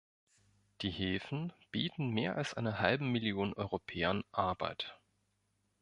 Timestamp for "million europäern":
3.11-4.23